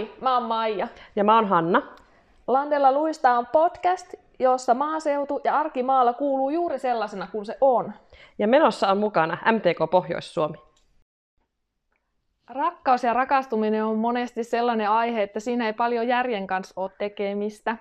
[0.00, 0.88] Moi, mä oon Maija.
[1.16, 1.82] Ja mä oon Hanna.
[2.46, 7.92] Landella luista on podcast, jossa maaseutu ja arki maalla kuuluu juuri sellaisena kuin se on.
[8.38, 10.56] Ja menossa on mukana MTK Pohjois-Suomi.
[12.48, 17.76] Rakkaus ja rakastuminen on monesti sellainen aihe, että siinä ei paljon järjen kanssa ole tekemistä.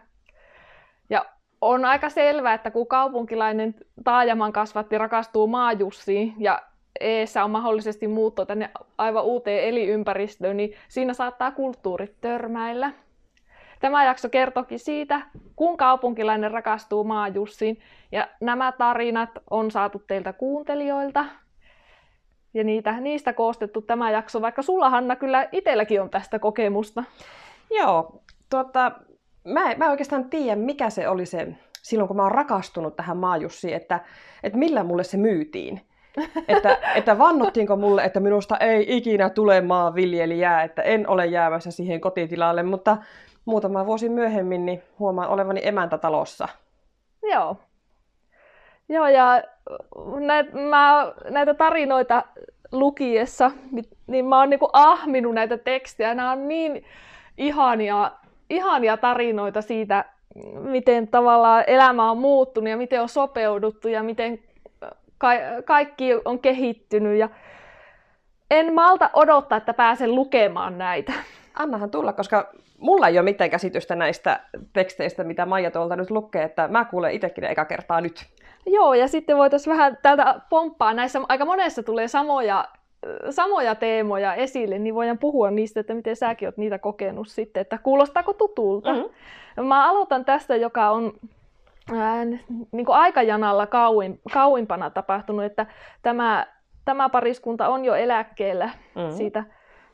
[1.10, 1.26] Ja
[1.62, 6.62] on aika selvää, että kun kaupunkilainen taajaman kasvatti rakastuu maajussiin ja
[7.00, 12.92] eessä on mahdollisesti muutto tänne aivan uuteen eliympäristöön, niin siinä saattaa kulttuurit törmäillä.
[13.80, 15.22] Tämä jakso kertokin siitä,
[15.56, 17.80] kun kaupunkilainen rakastuu maajussiin.
[18.12, 21.26] Ja nämä tarinat on saatu teiltä kuuntelijoilta.
[22.54, 27.04] Ja niitä, niistä koostettu tämä jakso, vaikka sulla Hanna kyllä itselläkin on tästä kokemusta.
[27.72, 28.92] Joo, tuota,
[29.44, 31.48] mä, mä oikeastaan tiedä, mikä se oli se
[31.82, 34.00] silloin, kun mä oon rakastunut tähän maajussiin, että,
[34.44, 35.82] että millä mulle se myytiin
[36.48, 42.02] että, että vannottiinko mulle, että minusta ei ikinä tule maanviljelijää, että en ole jäämässä siihen
[42.02, 42.98] kotitilalle, mutta
[43.46, 46.48] muutama vuosi myöhemmin niin huomaan olevani emäntätalossa.
[47.32, 47.58] Joo.
[48.90, 49.44] Joo, ja
[50.20, 52.24] näitä, mä, näitä tarinoita
[52.72, 53.52] lukiessa,
[54.08, 56.16] niin mä oon niinku ahminut näitä tekstejä.
[56.16, 56.86] Nämä on niin
[57.38, 58.12] ihania,
[58.50, 60.06] ihania tarinoita siitä,
[60.60, 64.40] miten tavallaan elämä on muuttunut ja miten on sopeuduttu ja miten
[65.20, 67.30] ka- kaikki on kehittynyt ja
[68.52, 71.14] en malta odottaa, että pääsen lukemaan näitä.
[71.54, 74.40] Annahan tulla, koska mulla ei ole mitään käsitystä näistä
[74.74, 78.26] teksteistä, mitä Maija tuolta nyt lukee, että mä kuulen itsekin eka kertaa nyt.
[78.66, 80.94] Joo, ja sitten voitaisiin vähän täältä pomppaa.
[80.94, 82.66] Näissä aika monessa tulee samoja,
[83.30, 87.78] samoja teemoja esille, niin voidaan puhua niistä, että miten säkin oot niitä kokenut sitten, että
[87.78, 88.94] kuulostaako tutulta.
[88.94, 89.66] Mm-hmm.
[89.66, 91.14] Mä aloitan tästä, joka on
[91.94, 92.26] ää,
[92.72, 95.66] niin kuin aikajanalla kauin, kauimpana tapahtunut, että
[96.02, 96.48] tämä,
[96.86, 99.12] tämä pariskunta on jo eläkkeellä mm-hmm.
[99.12, 99.44] siitä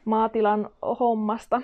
[0.05, 0.69] maatilan
[0.99, 1.61] hommasta.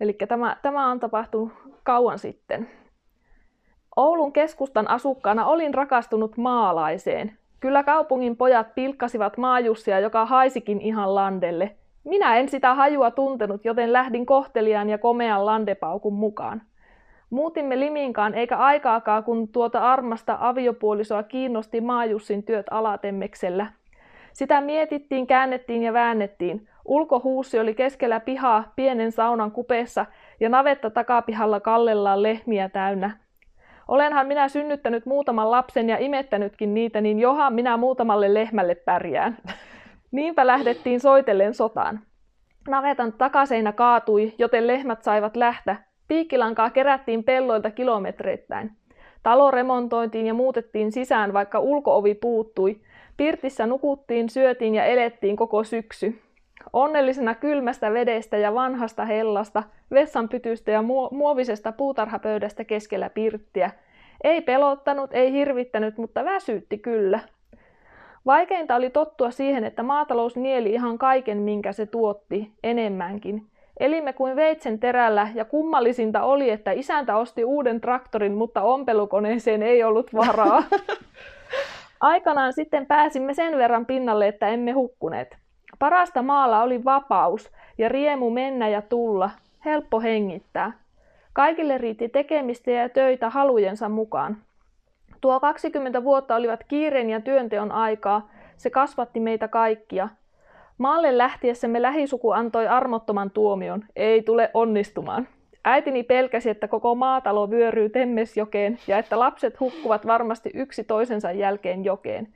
[0.00, 2.68] Eli tämä, tämä on tapahtunut kauan sitten.
[3.96, 7.38] Oulun keskustan asukkaana olin rakastunut maalaiseen.
[7.60, 11.76] Kyllä kaupungin pojat pilkkasivat maajussia, joka haisikin ihan landelle.
[12.04, 16.62] Minä en sitä hajua tuntenut, joten lähdin kohteliaan ja komean landepaukun mukaan.
[17.32, 23.66] Muutimme Liminkaan eikä aikaakaan, kun tuota armasta aviopuolisoa kiinnosti Maajussin työt Alatemmeksellä.
[24.32, 26.68] Sitä mietittiin, käännettiin ja väännettiin.
[26.84, 30.06] Ulkohuussi oli keskellä pihaa pienen saunan kupeessa
[30.40, 33.16] ja navetta takapihalla kallellaan lehmiä täynnä.
[33.88, 39.36] Olenhan minä synnyttänyt muutaman lapsen ja imettänytkin niitä, niin johan minä muutamalle lehmälle pärjään.
[40.10, 42.00] Niinpä lähdettiin soitellen sotaan.
[42.68, 45.76] Navetan takaseinä kaatui, joten lehmät saivat lähtä,
[46.08, 48.70] Piikkilankaa kerättiin pelloilta kilometreittäin.
[49.22, 52.80] Talo remontointiin ja muutettiin sisään, vaikka ulkoovi puuttui.
[53.16, 56.22] Pirtissä nukuttiin, syötiin ja elettiin koko syksy.
[56.72, 63.70] Onnellisena kylmästä vedestä ja vanhasta hellasta, vessanpytystä ja muovisesta puutarhapöydästä keskellä pirttiä.
[64.24, 67.20] Ei pelottanut, ei hirvittänyt, mutta väsytti kyllä.
[68.26, 73.46] Vaikeinta oli tottua siihen, että maatalous nieli ihan kaiken, minkä se tuotti, enemmänkin.
[73.82, 79.84] Elimme kuin veitsen terällä ja kummallisinta oli, että isäntä osti uuden traktorin, mutta ompelukoneeseen ei
[79.84, 80.62] ollut varaa.
[82.00, 85.36] Aikanaan sitten pääsimme sen verran pinnalle, että emme hukkuneet.
[85.78, 89.30] Parasta maalla oli vapaus ja riemu mennä ja tulla,
[89.64, 90.72] helppo hengittää.
[91.32, 94.36] Kaikille riitti tekemistä ja töitä halujensa mukaan.
[95.20, 100.08] Tuo 20 vuotta olivat kiireen ja työnteon aikaa, se kasvatti meitä kaikkia–
[100.82, 103.84] Maalle lähtiessämme lähisuku antoi armottoman tuomion.
[103.96, 105.28] Ei tule onnistumaan.
[105.64, 111.84] Äitini pelkäsi, että koko maatalo vyöryy Temmesjokeen ja että lapset hukkuvat varmasti yksi toisensa jälkeen
[111.84, 112.28] jokeen.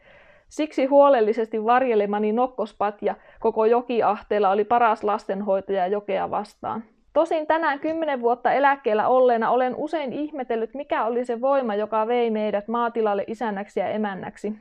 [0.49, 6.85] Siksi huolellisesti varjelemani nokkospatja koko jokiahteella oli paras lastenhoitaja jokea vastaan.
[7.12, 12.31] Tosin tänään kymmenen vuotta eläkkeellä olleena olen usein ihmetellyt, mikä oli se voima, joka vei
[12.31, 14.53] meidät maatilalle isännäksi ja emännäksi.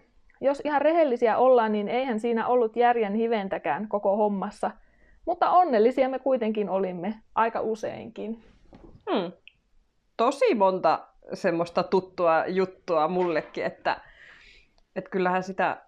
[0.45, 4.71] Jos ihan rehellisiä ollaan, niin eihän siinä ollut järjen hiventäkään koko hommassa.
[5.25, 8.43] Mutta onnellisia me kuitenkin olimme, aika useinkin.
[9.11, 9.31] Hmm.
[10.17, 14.01] Tosi monta semmoista tuttua juttua mullekin, että,
[14.95, 15.81] että kyllähän sitä,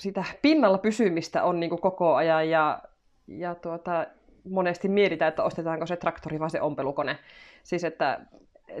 [0.00, 2.82] sitä pinnalla pysymistä on niin koko ajan ja,
[3.26, 4.06] ja tuota,
[4.50, 7.18] monesti mietitään, että ostetaanko se traktori vai se ompelukone.
[7.62, 8.20] Siis että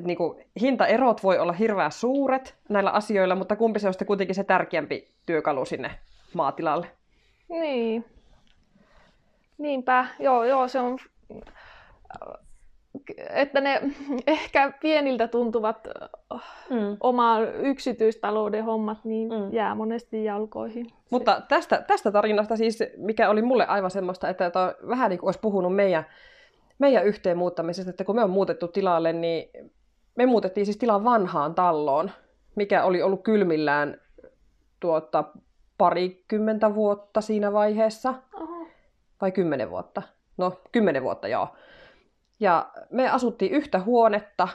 [0.04, 4.34] niin kuin, hintaerot voi olla hirveän suuret näillä asioilla, mutta kumpi se on sitten kuitenkin
[4.34, 5.90] se tärkeämpi työkalu sinne
[6.34, 6.86] maatilalle?
[7.48, 8.04] Niin.
[9.58, 10.98] Niinpä, joo, joo, se on,
[13.30, 13.82] että ne
[14.26, 15.88] ehkä pieniltä tuntuvat
[16.70, 16.96] mm.
[17.00, 19.52] oma yksityistalouden hommat, niin mm.
[19.52, 20.86] jää monesti jalkoihin.
[21.10, 24.50] Mutta tästä, tästä tarinasta siis, mikä oli mulle aivan semmoista, että
[24.88, 26.04] vähän niin kuin olisi puhunut meidän
[26.78, 29.50] meidän yhteen muuttamisesta, että kun me on muutettu tilalle, niin
[30.18, 32.10] me muutettiin siis tilan vanhaan talloon,
[32.54, 34.00] mikä oli ollut kylmillään
[34.80, 35.24] tuota,
[35.78, 38.14] parikymmentä vuotta siinä vaiheessa.
[38.34, 38.66] Oho.
[39.20, 40.02] Vai kymmenen vuotta?
[40.36, 41.48] No, kymmenen vuotta, joo.
[42.40, 44.48] Ja me asuttiin yhtä huonetta,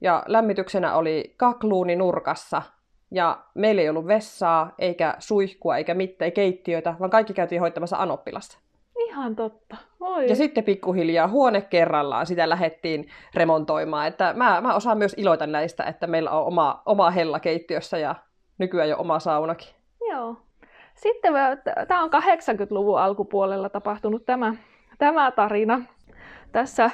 [0.00, 2.62] ja lämmityksenä oli kakluuni nurkassa,
[3.10, 8.58] ja meillä ei ollut vessaa, eikä suihkua, eikä mitään, keittiöitä, vaan kaikki käytiin hoitamassa Anoppilassa.
[8.98, 9.76] Ihan totta.
[10.00, 10.28] Oi.
[10.28, 14.06] Ja sitten pikkuhiljaa huone kerrallaan sitä lähdettiin remontoimaan.
[14.06, 18.14] Että mä, mä osaan myös iloita näistä, että meillä on oma, oma hella keittiössä ja
[18.58, 19.68] nykyään jo oma saunakin.
[20.10, 20.36] Joo.
[20.94, 21.32] Sitten
[21.88, 24.54] tämä on 80-luvun alkupuolella tapahtunut tämä,
[24.98, 25.82] tämä tarina.
[26.52, 26.90] Tässä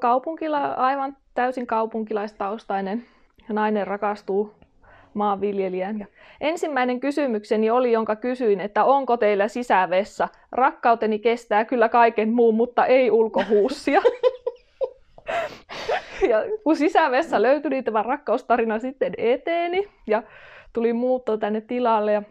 [0.00, 3.06] kaupunkila, aivan täysin kaupunkilaistaustainen
[3.48, 4.57] nainen rakastuu
[5.18, 5.98] maanviljelijän.
[5.98, 6.06] Ja
[6.40, 10.28] ensimmäinen kysymykseni oli, jonka kysyin, että onko teillä sisävessa?
[10.52, 14.02] Rakkauteni kestää kyllä kaiken muun, mutta ei ulkohuussia.
[16.30, 20.22] ja kun sisävessa löytyi, niin tämä rakkaustarina sitten eteeni ja
[20.72, 22.12] tuli muutto tänne tilalle.
[22.12, 22.22] Ja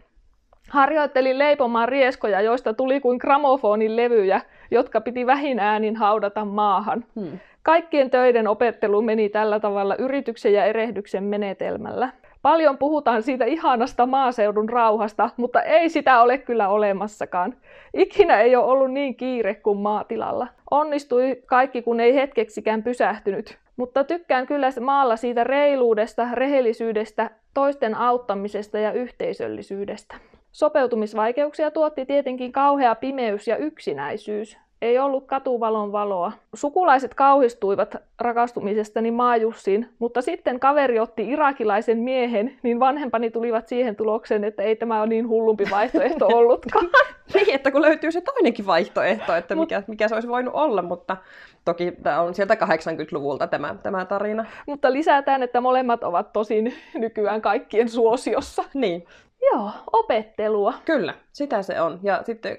[0.68, 4.40] harjoittelin leipomaan rieskoja, joista tuli kuin gramofonin levyjä,
[4.70, 7.04] jotka piti vähin äänin haudata maahan.
[7.20, 7.38] Hmm.
[7.62, 12.08] Kaikkien töiden opettelu meni tällä tavalla yrityksen ja erehdyksen menetelmällä.
[12.42, 17.56] Paljon puhutaan siitä ihanasta maaseudun rauhasta, mutta ei sitä ole kyllä olemassakaan.
[17.94, 20.46] Ikinä ei ole ollut niin kiire kuin maatilalla.
[20.70, 23.58] Onnistui kaikki, kun ei hetkeksikään pysähtynyt.
[23.76, 30.14] Mutta tykkään kyllä maalla siitä reiluudesta, rehellisyydestä, toisten auttamisesta ja yhteisöllisyydestä.
[30.52, 34.58] Sopeutumisvaikeuksia tuotti tietenkin kauhea pimeys ja yksinäisyys.
[34.82, 36.32] Ei ollut katuvalon valoa.
[36.54, 44.44] Sukulaiset kauhistuivat rakastumisestani Maajussiin, mutta sitten kaveri otti irakilaisen miehen, niin vanhempani tulivat siihen tulokseen,
[44.44, 46.90] että ei tämä ole niin hullumpi vaihtoehto ollutkaan.
[47.34, 51.16] niin, että kun löytyy se toinenkin vaihtoehto, että mikä, mikä se olisi voinut olla, mutta
[51.64, 54.44] toki tämä on sieltä 80-luvulta tämä, tämä tarina.
[54.66, 58.64] Mutta lisätään, että molemmat ovat tosin nykyään kaikkien suosiossa.
[58.74, 59.06] Niin.
[59.52, 60.74] Joo, opettelua.
[60.84, 62.00] Kyllä, sitä se on.
[62.02, 62.58] Ja sitten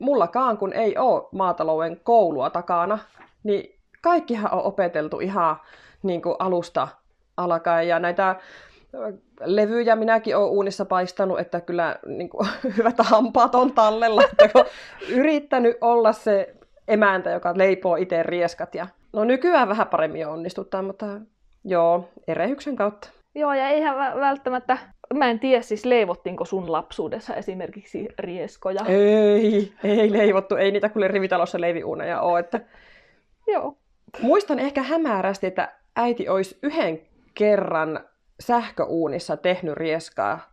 [0.00, 2.98] mullakaan, kun ei ole maatalouden koulua takana,
[3.44, 5.56] niin kaikkihan on opeteltu ihan
[6.02, 6.88] niin kuin alusta
[7.36, 7.88] alkaen.
[7.88, 8.36] Ja näitä
[9.44, 14.22] levyjä minäkin olen uunissa paistanut, että kyllä niin kuin, hyvät hampaat on tallella.
[14.22, 14.64] Että kun
[15.20, 16.54] yrittänyt olla se
[16.88, 18.74] emäntä, joka leipoo itse rieskat.
[18.74, 18.86] Ja...
[19.12, 21.06] No nykyään vähän paremmin onnistuttaa, mutta
[21.64, 23.08] joo, erehyksen kautta.
[23.34, 24.78] Joo, ja eihän välttämättä
[25.14, 28.84] Mä en tiedä siis leivottiinko sun lapsuudessa esimerkiksi rieskoja.
[28.88, 30.56] Ei, ei leivottu.
[30.56, 32.38] Ei niitä kyllä rivitalossa leiviuuneja ole.
[32.38, 32.60] Että...
[33.52, 33.76] Joo.
[34.22, 37.00] Muistan ehkä hämärästi, että äiti olisi yhden
[37.34, 38.00] kerran
[38.40, 40.52] sähköuunissa tehnyt rieskaa,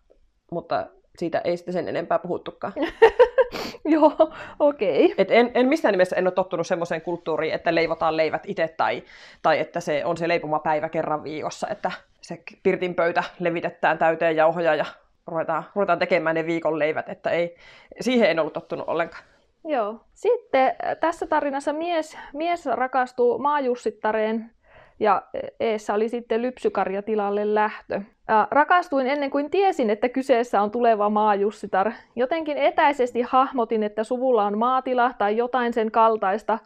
[0.51, 0.87] mutta
[1.17, 2.73] siitä ei sitten sen enempää puhuttukaan.
[3.85, 5.05] Joo, okei.
[5.05, 5.15] Okay.
[5.17, 9.03] Et en, en missään nimessä en ole tottunut semmoiseen kulttuuriin, että leivotaan leivät itse tai,
[9.41, 11.91] tai että se on se leipoma päivä kerran viikossa, että
[12.21, 14.85] se pirtin pöytä levitetään täyteen jauhoja ja
[15.27, 17.55] ruvetaan, ruvetaan tekemään ne viikon leivät, että ei,
[18.01, 19.23] siihen en ollut tottunut ollenkaan.
[19.65, 20.01] Joo.
[20.13, 24.51] Sitten äh, tässä tarinassa mies, mies rakastuu maajussittareen
[24.99, 25.21] ja
[25.59, 28.01] eessä oli sitten lypsykarjatilalle lähtö.
[28.27, 31.91] Ja rakastuin ennen kuin tiesin, että kyseessä on tuleva maajussitar.
[32.15, 36.59] Jotenkin etäisesti hahmotin, että suvulla on maatila tai jotain sen kaltaista,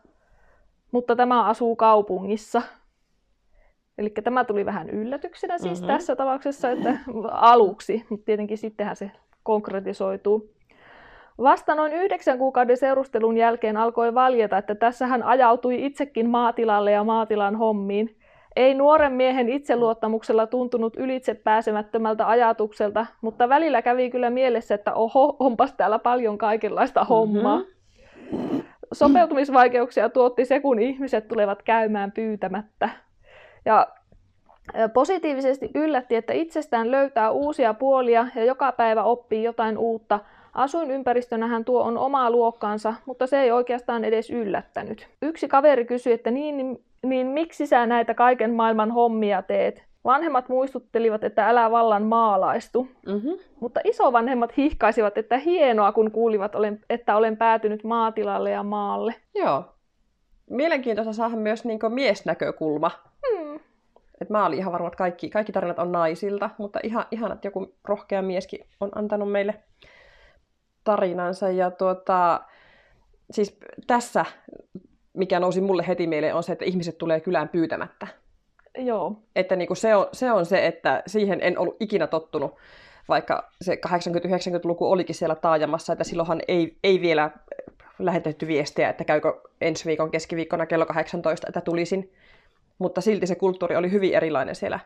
[0.92, 2.62] mutta tämä asuu kaupungissa.
[3.98, 5.94] Eli tämä tuli vähän yllätyksenä siis mm-hmm.
[5.94, 6.98] tässä tapauksessa, että
[7.32, 9.12] aluksi, mutta tietenkin sittenhän se
[9.44, 10.54] konkretisoituu.
[11.38, 17.04] Vasta noin yhdeksän kuukauden seurustelun jälkeen alkoi valjeta, että tässä hän ajautui itsekin maatilalle ja
[17.04, 18.18] maatilan hommiin.
[18.56, 25.36] Ei nuoren miehen itseluottamuksella tuntunut ylitse pääsemättömältä ajatukselta, mutta välillä kävi kyllä mielessä, että oho,
[25.40, 27.60] onpas täällä paljon kaikenlaista hommaa.
[27.60, 28.64] Mm-hmm.
[28.94, 32.90] Sopeutumisvaikeuksia tuotti se, kun ihmiset tulevat käymään pyytämättä.
[33.66, 33.88] Ja
[34.94, 40.20] positiivisesti yllätti, että itsestään löytää uusia puolia ja joka päivä oppii jotain uutta.
[40.54, 45.08] Asuinympäristönähän tuo on omaa luokkaansa, mutta se ei oikeastaan edes yllättänyt.
[45.22, 49.84] Yksi kaveri kysyi, että niin, niin, niin miksi sä näitä kaiken maailman hommia teet?
[50.06, 52.88] Vanhemmat muistuttelivat, että älä vallan maalaistu.
[53.08, 53.38] Mm-hmm.
[53.60, 56.52] Mutta isovanhemmat hihkaisivat, että hienoa, kun kuulivat,
[56.90, 59.16] että olen päätynyt maatilalle ja maalle.
[59.36, 59.64] Joo.
[60.50, 62.92] Mielenkiintoista saada myös niin miesnäkökulma
[64.22, 67.48] et mä olin ihan varma, että kaikki, kaikki tarinat on naisilta, mutta ihan, ihan että
[67.48, 69.64] joku rohkea mieskin on antanut meille
[70.84, 71.50] tarinansa.
[71.50, 72.42] Ja tuota,
[73.32, 73.58] siis
[73.88, 74.26] tässä,
[75.14, 78.08] mikä nousi mulle heti mieleen, on se, että ihmiset tulee kylään pyytämättä.
[78.78, 79.16] Joo.
[79.36, 82.56] Että niinku se, on, se on se, että siihen en ollut ikinä tottunut,
[83.10, 87.32] vaikka se 80-90-luku olikin siellä taajamassa, että silloinhan ei, ei vielä
[88.00, 92.14] lähetetty viestiä, että käykö ensi viikon keskiviikkona kello 18, että tulisin.
[92.80, 94.80] Mutta silti se kulttuuri oli hyvin erilainen siellä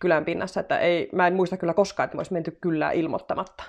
[0.00, 3.64] kylän pinnassa, että ei, mä en muista kyllä koskaan, että mä olisi menty kyllä ilmoittamatta.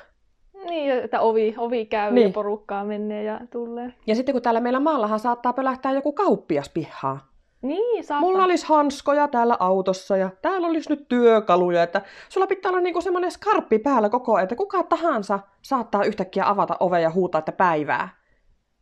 [0.70, 2.28] Niin, että ovi, ovi käy niin.
[2.28, 3.94] ja porukkaa menee ja tulee.
[4.08, 7.32] Ja sitten kun täällä meillä maallahan saattaa pölähtää joku kauppias pihaa.
[7.62, 8.30] Niin, saattaa.
[8.30, 13.02] Mulla olisi hanskoja täällä autossa ja täällä olisi nyt työkaluja, että sulla pitää olla niinku
[13.02, 17.52] semmoinen skarppi päällä koko ajan, että kuka tahansa saattaa yhtäkkiä avata ovea ja huutaa, että
[17.52, 18.10] päivää.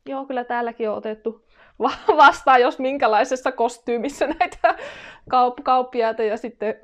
[0.10, 1.46] Joo, kyllä täälläkin on otettu
[2.18, 4.76] vastaan, jos minkälaisessa kostyymissä näitä
[5.30, 6.76] kaup- kauppiaita ja sitten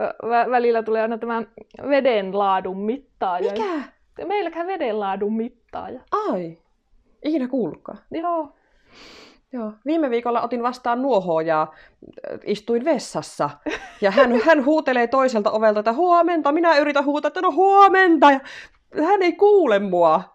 [0.00, 1.42] vä- välillä tulee aina tämä
[1.88, 3.52] veden laadun mittaaja.
[3.52, 3.82] Mikä?
[4.24, 6.00] Meilläkään veden laadun mittaaja.
[6.10, 6.58] Ai,
[7.24, 7.98] ikinä kuullutkaan.
[8.10, 8.52] Joo.
[9.52, 9.72] Joo.
[9.86, 11.66] Viime viikolla otin vastaan nuohoa ja
[12.44, 13.50] istuin vessassa.
[14.00, 16.52] Ja hän, hän huutelee toiselta ovelta, että huomenta.
[16.52, 18.30] Minä yritän huutaa, että no huomenta.
[18.30, 18.40] Ja
[19.04, 20.33] hän ei kuule mua.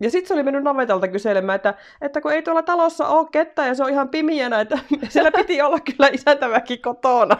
[0.00, 3.66] Ja sitten se oli mennyt navetalta kyselemään, että, että kun ei tuolla talossa ole kettä
[3.66, 4.78] ja se on ihan pimiänä, että
[5.08, 7.36] siellä piti olla kyllä isäntäväki kotona.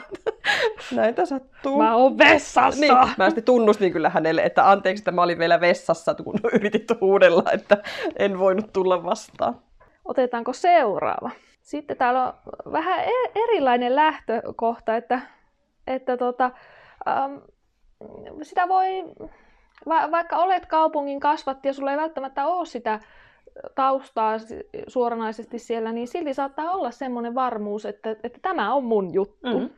[0.97, 1.79] Näitä sattuu.
[1.79, 2.81] Mä oon vessassa!
[2.81, 7.01] Niin, mä sitten tunnustin kyllä hänelle, että anteeksi, että mä olin vielä vessassa, kun yritit
[7.01, 7.77] huudella, että
[8.17, 9.57] en voinut tulla vastaan.
[10.05, 11.31] Otetaanko seuraava?
[11.63, 12.35] Sitten täällä on
[12.73, 15.21] vähän e- erilainen lähtökohta, että,
[15.87, 16.51] että tota,
[17.09, 17.37] ähm,
[18.43, 18.89] sitä voi
[19.89, 23.01] va- vaikka olet kaupungin kasvatti ja sulla ei välttämättä ole sitä
[23.75, 24.37] taustaa
[24.87, 29.59] suoranaisesti siellä, niin silti saattaa olla semmoinen varmuus, että, että tämä on mun juttu.
[29.59, 29.71] Mm-hmm.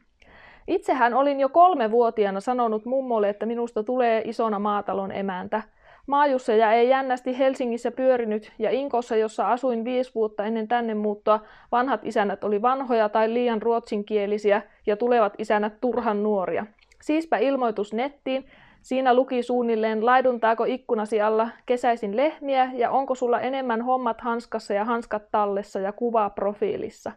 [0.69, 5.63] Itsehän olin jo kolme vuotiaana sanonut mummolle, että minusta tulee isona maatalon emäntä.
[6.07, 11.41] Maajusseja ei jännästi Helsingissä pyörinyt ja Inkossa, jossa asuin viisi vuotta ennen tänne muuttoa,
[11.73, 16.67] vanhat isännät oli vanhoja tai liian ruotsinkielisiä ja tulevat isännät turhan nuoria.
[17.03, 18.45] Siispä ilmoitus nettiin,
[18.83, 24.85] Siinä luki suunnilleen, laiduntaako ikkunasi alla kesäisin lehmiä ja onko sulla enemmän hommat hanskassa ja
[24.85, 27.13] hanskat tallessa ja kuvaa profiilissa.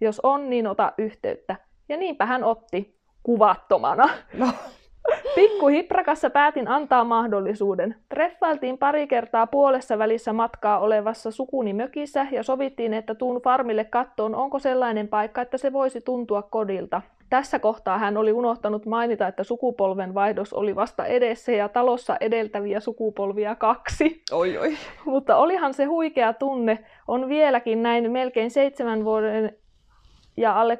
[0.00, 1.56] Jos on, niin ota yhteyttä.
[1.88, 4.08] Ja niinpä hän otti kuvattomana.
[4.38, 4.46] No.
[5.34, 7.96] Pikku hiprakassa päätin antaa mahdollisuuden.
[8.08, 14.34] Treffailtiin pari kertaa puolessa välissä matkaa olevassa sukuni mökissä ja sovittiin, että tuun farmille kattoon,
[14.34, 17.02] onko sellainen paikka, että se voisi tuntua kodilta.
[17.32, 22.80] Tässä kohtaa hän oli unohtanut mainita, että sukupolven vaihdos oli vasta edessä ja talossa edeltäviä
[22.80, 24.22] sukupolvia kaksi.
[24.32, 24.76] Oi, oi.
[25.04, 26.84] Mutta olihan se huikea tunne.
[27.08, 29.56] On vieläkin näin melkein seitsemän vuoden
[30.36, 30.78] ja, alle,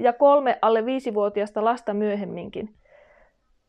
[0.00, 2.74] ja kolme alle viisivuotiaista lasta myöhemminkin.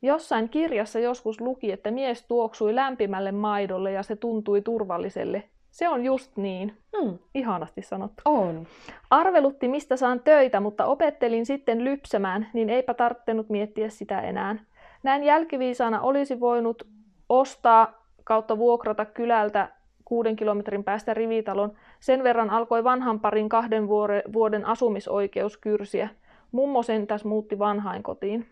[0.02, 5.44] Jossain kirjassa joskus luki, että mies tuoksui lämpimälle maidolle ja se tuntui turvalliselle.
[5.72, 6.78] Se on just niin.
[6.98, 7.18] Hmm.
[7.34, 8.22] Ihanasti sanottu.
[8.26, 8.68] On.
[9.10, 14.56] Arvelutti, mistä saan töitä, mutta opettelin sitten lypsämään, niin eipä tarttenut miettiä sitä enää.
[15.04, 16.88] Näin jälkiviisaana olisi voinut
[17.30, 19.70] ostaa kautta vuokrata kylältä
[20.06, 21.72] kuuden kilometrin päästä rivitalon.
[22.00, 23.88] Sen verran alkoi vanhan parin kahden
[24.34, 26.10] vuoden asumisoikeus kyrsiä.
[26.52, 28.48] Mummo sentäs muutti vanhain kotiin.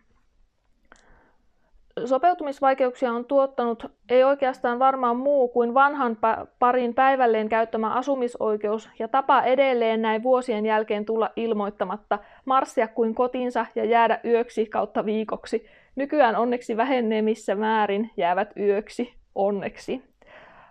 [2.06, 6.18] Sopeutumisvaikeuksia on tuottanut ei oikeastaan varmaan muu kuin vanhan
[6.60, 13.66] parin päivälleen käyttämä asumisoikeus ja tapa edelleen näin vuosien jälkeen tulla ilmoittamatta, marssia kuin kotinsa
[13.76, 15.66] ja jäädä yöksi kautta viikoksi.
[15.96, 20.04] Nykyään onneksi vähenemissä määrin jäävät yöksi, onneksi.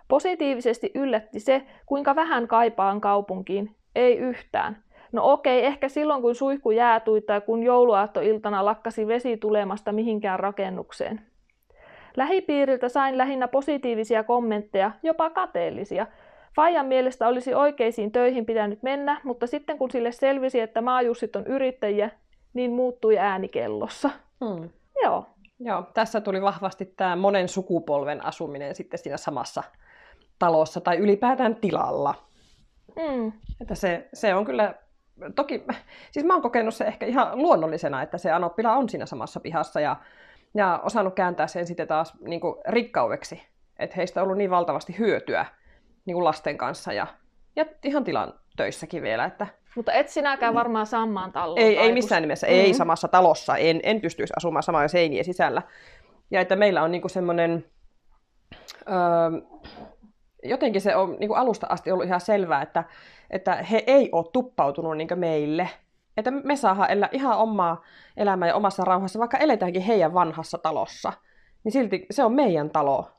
[0.07, 3.75] Positiivisesti yllätti se, kuinka vähän kaipaan kaupunkiin.
[3.95, 4.83] Ei yhtään.
[5.11, 11.21] No okei, ehkä silloin kun suihku jäätui tai kun jouluaattoiltana lakkasi vesi tulemasta mihinkään rakennukseen.
[12.17, 16.07] Lähipiiriltä sain lähinnä positiivisia kommentteja, jopa kateellisia.
[16.55, 21.47] Fajan mielestä olisi oikeisiin töihin pitänyt mennä, mutta sitten kun sille selvisi, että maajussit on
[21.47, 22.09] yrittäjiä,
[22.53, 24.09] niin muuttui äänikellossa.
[24.45, 24.69] Hmm.
[25.03, 25.25] Joo.
[25.59, 29.63] Joo, tässä tuli vahvasti tämä monen sukupolven asuminen sitten siinä samassa
[30.39, 32.15] talossa tai ylipäätään tilalla.
[32.95, 33.31] Mm.
[33.61, 34.75] Että se, se on kyllä
[35.35, 35.63] toki,
[36.11, 39.79] siis mä oon kokenut se ehkä ihan luonnollisena, että se Anoppila on siinä samassa pihassa
[39.79, 39.95] ja,
[40.53, 43.43] ja osannut kääntää sen sitten taas niin kuin rikkaudeksi,
[43.79, 45.45] että heistä on ollut niin valtavasti hyötyä
[46.05, 47.07] niin kuin lasten kanssa ja,
[47.55, 49.25] ja ihan tilan töissäkin vielä.
[49.25, 49.47] Että...
[49.75, 51.59] Mutta et sinäkään varmaan samaan taloon.
[51.59, 52.61] Ei, ei missään nimessä, mm-hmm.
[52.61, 55.61] ei samassa talossa, en, en pystyisi asumaan samaa seinien sisällä.
[56.31, 57.65] Ja että meillä on niin semmoinen,
[58.71, 59.41] öö,
[60.43, 62.83] jotenkin se on niin kuin alusta asti ollut ihan selvää, että
[63.29, 65.69] että he ei ole tuppautunut niin meille.
[66.17, 67.83] Että me saadaan elää ihan omaa
[68.17, 71.13] elämää ja omassa rauhassa, vaikka eletäänkin heidän vanhassa talossa.
[71.63, 73.11] Niin silti se on meidän talo.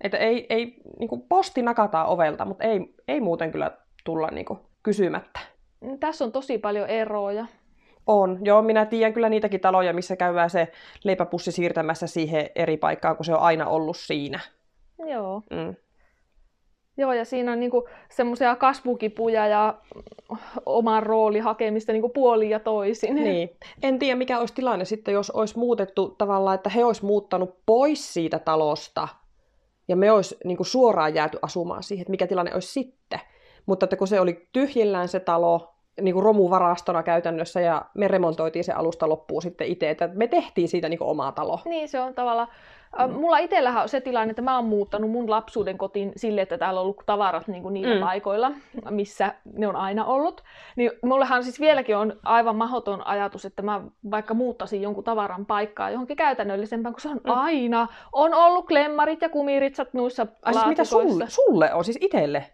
[0.00, 3.70] Että ei, ei niin kuin posti nakataan ovelta, mutta ei, ei muuten kyllä
[4.04, 5.40] tulla niin kuin kysymättä.
[5.80, 7.46] Mm, tässä on tosi paljon eroja.
[8.06, 8.38] On.
[8.42, 10.72] Joo, minä tiedän kyllä niitäkin taloja, missä käydään se
[11.04, 14.40] leipäpussi siirtämässä siihen eri paikkaan, kun se on aina ollut siinä.
[15.06, 15.42] Joo.
[15.50, 15.74] Mm.
[16.98, 19.74] Joo, ja siinä on niinku semmoisia kasvukipuja ja
[20.66, 23.14] oman rooli hakemista niinku puolin ja toisin.
[23.14, 23.50] Niin.
[23.82, 28.14] En tiedä, mikä olisi tilanne sitten, jos olisi muutettu tavallaan, että he olisi muuttanut pois
[28.14, 29.08] siitä talosta
[29.88, 33.20] ja me olisi niinku suoraan jääty asumaan siihen, että mikä tilanne olisi sitten.
[33.66, 38.64] Mutta että kun se oli tyhjillään se talo, niin kuin romuvarastona käytännössä ja me remontoitiin
[38.64, 41.60] se alusta loppuun sitten itse, että me tehtiin siitä niin kuin omaa talo.
[41.64, 42.48] Niin, se on tavallaan.
[43.08, 46.80] Mulla itsellähän on se tilanne, että mä oon muuttanut mun lapsuuden kotiin sille, että täällä
[46.80, 48.00] on ollut tavarat niin kuin niillä mm.
[48.00, 48.52] paikoilla,
[48.90, 50.42] missä ne on aina ollut.
[50.76, 53.80] Niin mullehan siis vieläkin on aivan mahdoton ajatus, että mä
[54.10, 57.30] vaikka muuttaisin jonkun tavaran paikkaa johonkin käytännöllisempään, kun se on mm.
[57.30, 57.88] aina.
[58.12, 62.44] On ollut klemmarit ja kumiritsat noissa Ai siis mitä sulle, sulle on, siis itselle?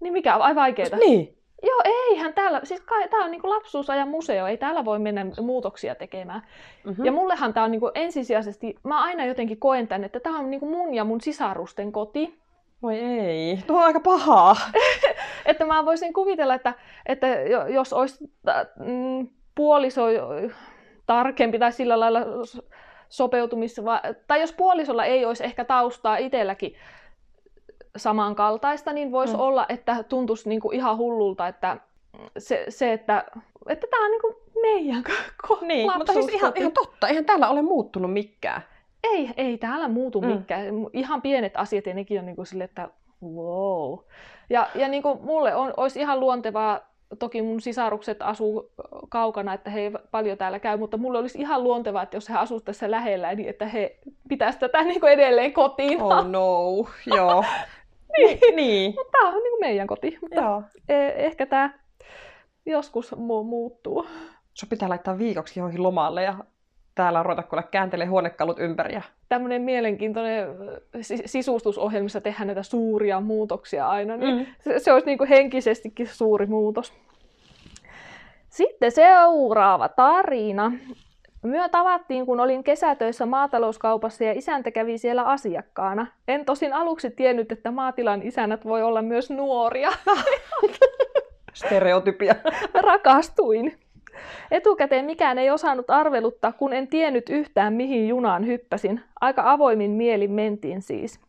[0.00, 0.96] Niin mikä on aivan vaikeeta.
[0.96, 1.43] Niin.
[1.66, 6.42] Joo, eihän täällä, siis tämä on niinku lapsuusajan museo, ei täällä voi mennä muutoksia tekemään.
[6.84, 7.04] Mm-hmm.
[7.04, 10.66] Ja mullehan tämä on niinku ensisijaisesti, mä aina jotenkin koen tän, että tämä on niinku
[10.66, 12.38] mun ja mun sisarusten koti.
[12.82, 14.56] Voi ei, tuo on aika pahaa.
[15.46, 16.74] että mä voisin kuvitella, että,
[17.06, 17.26] että
[17.68, 18.32] jos olisi
[18.78, 20.04] mm, puoliso
[21.06, 22.20] tarkempi tai sillä lailla
[23.08, 23.82] sopeutumissa,
[24.26, 26.74] tai jos puolisolla ei olisi ehkä taustaa itselläkin
[27.96, 29.40] samankaltaista, niin voisi mm.
[29.40, 31.76] olla, että tuntuisi niinku ihan hullulta, että
[32.38, 33.24] se, se että,
[33.68, 35.04] että tämä on niinku meidän
[35.46, 38.62] ko- Niin, mutta siis ihan, ihan totta, eihän täällä ole muuttunut mikään.
[39.02, 40.26] Ei, ei täällä muutu mm.
[40.26, 40.66] mikään.
[40.92, 42.88] Ihan pienet asiat ja nekin on niinku sille, että
[43.22, 43.98] wow.
[44.50, 46.80] Ja, ja niinku mulle on, olisi ihan luontevaa,
[47.18, 48.70] toki mun sisarukset asuu
[49.08, 52.34] kaukana, että he ei paljon täällä käy, mutta mulle olisi ihan luontevaa, että jos he
[52.34, 53.98] asuisivat tässä lähellä, niin että he
[54.28, 56.02] pitäisivät tätä niin kuin edelleen kotiin.
[56.02, 57.44] Oh no, joo.
[58.18, 58.56] niin.
[58.56, 58.94] niin.
[58.96, 60.18] Mutta tämä on niin kuin meidän koti.
[60.20, 60.62] Mutta Joo.
[60.88, 61.70] E- ehkä tämä
[62.66, 64.06] joskus mu- muuttuu.
[64.54, 66.34] Se pitää laittaa viikoksi johonkin lomalle ja
[66.94, 69.00] täällä ruveta kuule kääntelee huonekalut ympäri.
[69.28, 70.48] Tämmöinen mielenkiintoinen
[71.24, 74.46] sisustusohjelmissa tehdään näitä suuria muutoksia aina, niin mm.
[74.60, 76.92] se, se olisi niin kuin henkisestikin suuri muutos.
[78.48, 80.72] Sitten seuraava tarina.
[81.44, 86.06] Myö tavattiin, kun olin kesätöissä maatalouskaupassa ja isäntä kävi siellä asiakkaana.
[86.28, 89.92] En tosin aluksi tiennyt, että maatilan isännät voi olla myös nuoria.
[91.54, 92.34] Stereotypia.
[92.74, 93.78] Rakastuin.
[94.50, 99.00] Etukäteen mikään ei osannut arveluttaa, kun en tiennyt yhtään mihin junaan hyppäsin.
[99.20, 101.20] Aika avoimin mielin mentiin siis.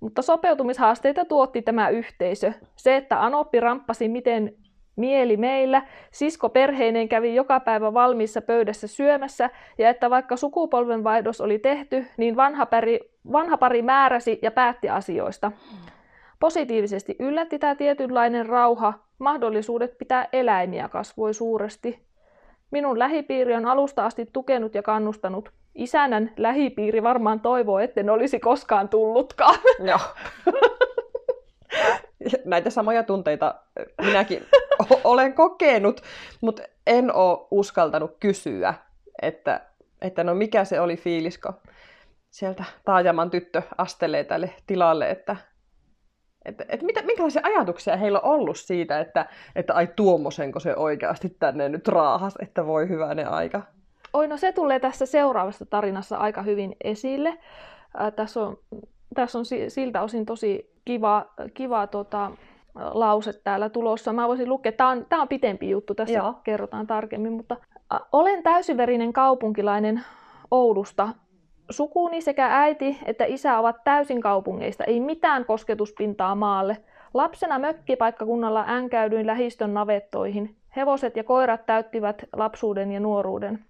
[0.00, 2.52] Mutta sopeutumishaasteita tuotti tämä yhteisö.
[2.76, 4.54] Se, että Anoppi ramppasi miten
[4.96, 11.58] mieli meillä, sisko perheineen kävi joka päivä valmiissa pöydässä syömässä, ja että vaikka sukupolvenvaihdos oli
[11.58, 13.00] tehty, niin vanha pari,
[13.32, 15.52] vanha pari määräsi ja päätti asioista.
[16.40, 22.06] Positiivisesti yllätti tämä tietynlainen rauha, mahdollisuudet pitää eläimiä kasvoi suuresti.
[22.70, 25.52] Minun lähipiiri on alusta asti tukenut ja kannustanut.
[25.74, 29.58] Isänän lähipiiri varmaan toivoo, etten olisi koskaan tullutkaan.
[29.78, 29.98] Joo.
[32.44, 33.54] näitä samoja tunteita
[34.02, 34.46] minäkin
[35.04, 36.00] olen kokenut,
[36.40, 38.74] mutta en ole uskaltanut kysyä,
[39.22, 39.60] että,
[40.02, 41.52] että no mikä se oli fiilisko
[42.30, 45.36] sieltä Taajaman tyttö astelee tälle tilalle, että,
[46.44, 49.26] että, että mitä, minkälaisia ajatuksia heillä on ollut siitä, että,
[49.56, 53.62] että ai tuommoisenko se oikeasti tänne nyt raahas, että voi hyvänen aika.
[54.12, 57.28] Oi, no se tulee tässä seuraavassa tarinassa aika hyvin esille.
[58.00, 58.58] Äh, tässä on,
[59.14, 62.30] tässä on siltä osin tosi kiva, kiva tota,
[62.74, 64.12] lause täällä tulossa.
[64.12, 66.34] Mä voisin lukea, tämä on, tämä on pitempi juttu, tässä Joo.
[66.44, 67.56] kerrotaan tarkemmin, mutta
[68.12, 70.02] olen täysiverinen kaupunkilainen
[70.50, 71.08] Oulusta.
[71.70, 76.76] Sukuni sekä äiti että isä ovat täysin kaupungeista, ei mitään kosketuspintaa maalle.
[77.14, 80.56] Lapsena mökkipaikkakunnalla änkäydyin lähistön navettoihin.
[80.76, 83.64] Hevoset ja koirat täyttivät lapsuuden ja nuoruuden.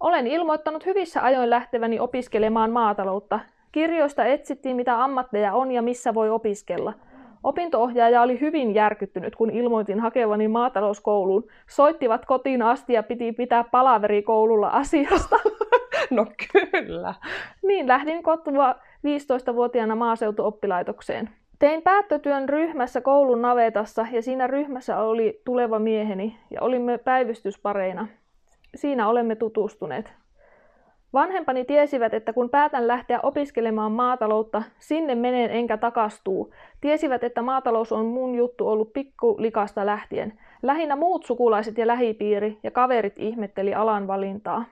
[0.00, 3.40] Olen ilmoittanut hyvissä ajoin lähteväni opiskelemaan maataloutta.
[3.72, 6.92] Kirjoista etsittiin, mitä ammatteja on ja missä voi opiskella.
[7.42, 11.48] Opintoohjaaja oli hyvin järkyttynyt, kun ilmoitin hakevani maatalouskouluun.
[11.68, 15.36] Soittivat kotiin asti ja piti pitää palaveri koululla asiasta.
[16.10, 17.14] No kyllä.
[17.62, 21.30] Niin, lähdin kotua 15-vuotiaana maaseutuoppilaitokseen.
[21.58, 28.08] Tein päättötyön ryhmässä koulun navetassa ja siinä ryhmässä oli tuleva mieheni ja olimme päivystyspareina.
[28.74, 30.12] Siinä olemme tutustuneet.
[31.12, 36.54] Vanhempani tiesivät, että kun päätän lähteä opiskelemaan maataloutta, sinne menen enkä takastuu.
[36.80, 40.38] Tiesivät, että maatalous on mun juttu ollut pikkulikasta lähtien.
[40.62, 44.64] Lähinnä muut sukulaiset ja lähipiiri ja kaverit ihmetteli alan valintaa.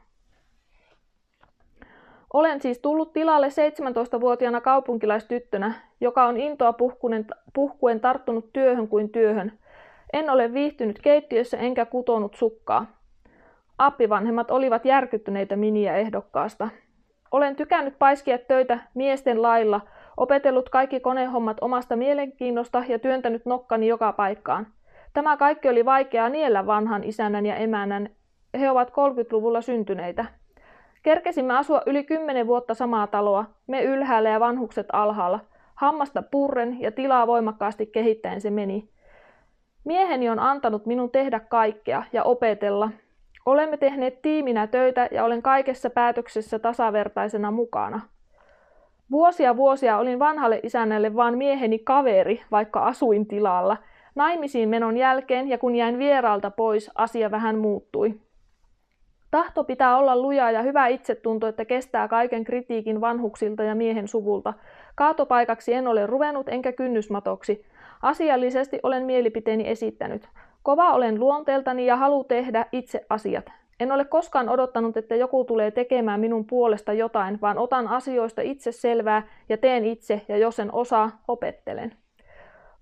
[2.33, 9.53] Olen siis tullut tilalle 17-vuotiaana kaupunkilaistyttönä, joka on intoa puhkuen, puhkuen tarttunut työhön kuin työhön.
[10.13, 12.96] En ole viihtynyt keittiössä enkä kutonut sukkaa.
[13.79, 16.69] Appivanhemmat olivat järkyttyneitä miniä ehdokkaasta.
[17.31, 19.81] Olen tykännyt paiskia töitä miesten lailla,
[20.17, 24.67] Opetellut kaikki konehommat omasta mielenkiinnosta ja työntänyt nokkani joka paikkaan.
[25.13, 28.09] Tämä kaikki oli vaikeaa niellä vanhan isännän ja emännän.
[28.59, 30.25] He ovat 30-luvulla syntyneitä.
[31.03, 35.41] Kerkesimme asua yli kymmenen vuotta samaa taloa, me ylhäällä ja vanhukset alhaalla.
[35.75, 38.89] Hammasta purren ja tilaa voimakkaasti kehittäen se meni.
[39.85, 42.91] Mieheni on antanut minun tehdä kaikkea ja opetella.
[43.47, 48.01] Olemme tehneet tiiminä töitä ja olen kaikessa päätöksessä tasavertaisena mukana.
[49.11, 53.77] Vuosia vuosia olin vanhalle isännälle vaan mieheni kaveri, vaikka asuin tilalla.
[54.15, 58.15] Naimisiin menon jälkeen ja kun jäin vieraalta pois, asia vähän muuttui.
[59.31, 64.55] Tahto pitää olla luja ja hyvä itsetunto, että kestää kaiken kritiikin vanhuksilta ja miehen suvulta.
[64.95, 67.67] Kaatopaikaksi en ole ruvennut enkä kynnysmatoksi.
[68.03, 70.29] Asiallisesti olen mielipiteeni esittänyt.
[70.67, 73.53] Kova olen luonteeltani ja halu tehdä itse asiat.
[73.81, 78.73] En ole koskaan odottanut, että joku tulee tekemään minun puolesta jotain, vaan otan asioista itse
[78.73, 81.93] selvää ja teen itse, ja jos en osaa, opettelen.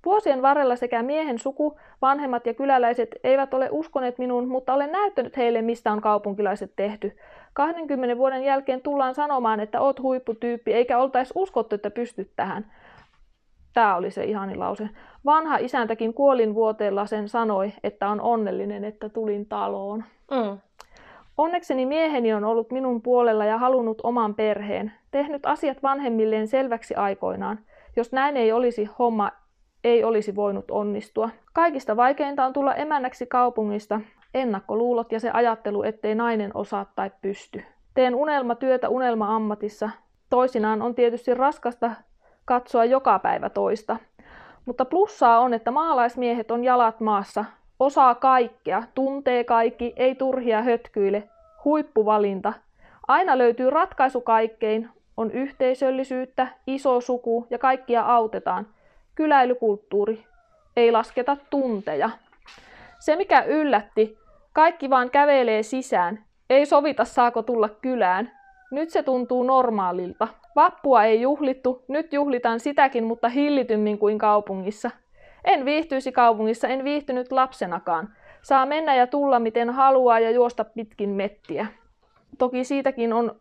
[0.05, 5.37] Vuosien varrella sekä miehen suku, vanhemmat ja kyläläiset eivät ole uskoneet minuun, mutta olen näyttänyt
[5.37, 7.17] heille, mistä on kaupunkilaiset tehty.
[7.53, 12.67] 20 vuoden jälkeen tullaan sanomaan, että oot huipputyyppi, eikä oltaisi uskottu, että pystyt tähän.
[13.75, 14.89] Tämä oli se ihani lause.
[15.25, 20.05] Vanha isäntäkin kuolin vuoteella sen sanoi, että on onnellinen, että tulin taloon.
[20.31, 20.59] Mm.
[21.39, 27.59] Onnekseni mieheni on ollut minun puolella ja halunnut oman perheen, tehnyt asiat vanhemmilleen selväksi aikoinaan.
[27.97, 29.31] Jos näin ei olisi, homma
[29.85, 31.31] ei olisi voinut onnistua.
[31.53, 34.01] Kaikista vaikeinta on tulla emännäksi kaupungista,
[34.35, 37.63] ennakkoluulot ja se ajattelu, ettei nainen osaa tai pysty.
[37.95, 39.91] Teen unelmatyötä unelma-ammatissa.
[40.31, 41.91] Toisinaan on tietysti raskasta
[42.45, 43.97] katsoa joka päivä toista.
[44.67, 47.45] Mutta plussaa on, että maalaismiehet on jalat maassa,
[47.81, 51.29] osaa kaikkea, tuntee kaikki, ei turhia hötkyile,
[51.65, 52.53] huippuvalinta.
[53.09, 58.67] Aina löytyy ratkaisu kaikkein, on yhteisöllisyyttä, iso suku ja kaikkia autetaan.
[59.15, 60.27] Kyläilykulttuuri,
[60.77, 62.11] ei lasketa tunteja.
[62.99, 64.19] Se mikä yllätti,
[64.53, 68.31] kaikki vaan kävelee sisään, ei sovita saako tulla kylään.
[68.71, 70.29] Nyt se tuntuu normaalilta.
[70.57, 74.91] Vappua ei juhlittu, nyt juhlitaan sitäkin, mutta hillitymmin kuin kaupungissa.
[75.45, 78.09] En viihtyisi kaupungissa, en viihtynyt lapsenakaan.
[78.43, 81.67] Saa mennä ja tulla miten haluaa ja juosta pitkin mettiä.
[82.39, 83.41] Toki siitäkin on,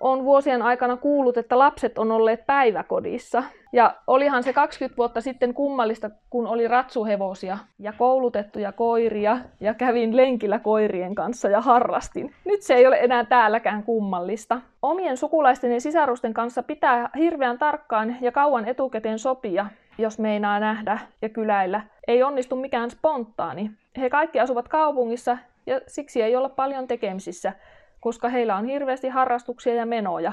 [0.00, 3.42] on vuosien aikana kuullut, että lapset on olleet päiväkodissa.
[3.72, 10.16] Ja olihan se 20 vuotta sitten kummallista, kun oli ratsuhevosia ja koulutettuja koiria ja kävin
[10.16, 12.34] lenkillä koirien kanssa ja harrastin.
[12.44, 14.60] Nyt se ei ole enää täälläkään kummallista.
[14.82, 19.66] Omien sukulaisten ja sisarusten kanssa pitää hirveän tarkkaan ja kauan etukäteen sopia,
[19.98, 21.80] jos meinaa nähdä ja kyläillä.
[22.06, 23.70] Ei onnistu mikään spontaani.
[23.98, 27.52] He kaikki asuvat kaupungissa ja siksi ei olla paljon tekemisissä,
[28.00, 30.32] koska heillä on hirveästi harrastuksia ja menoja.